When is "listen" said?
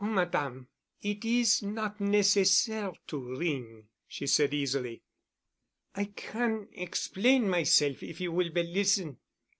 8.65-9.19